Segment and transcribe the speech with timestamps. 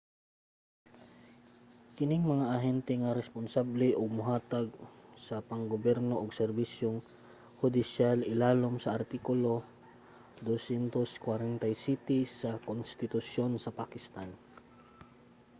[1.97, 4.67] kining mga ahente ang responsable nga mohatag
[5.27, 6.97] sa pang-gobyerno ug serbisyong
[7.59, 9.51] hudisyal ilalom sa artikulo
[10.37, 14.29] 247 sa konstitusyon sa pakistan